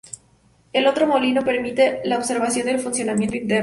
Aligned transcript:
El 0.73 0.87
otro 0.87 1.05
molino 1.05 1.43
permite 1.45 2.01
la 2.05 2.17
observación 2.17 2.65
del 2.65 2.79
funcionamiento 2.79 3.37
interno. 3.37 3.59